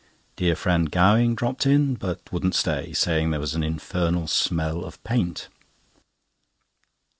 Dear 0.35 0.55
friend 0.55 0.89
Gowing 0.91 1.35
dropped 1.35 1.67
in, 1.67 1.93
but 1.93 2.33
wouldn't 2.33 2.55
stay, 2.55 2.91
saying 2.91 3.29
there 3.29 3.39
was 3.39 3.53
an 3.53 3.61
infernal 3.61 4.25
smell 4.25 4.83
of 4.83 4.97
paint. 5.03 5.47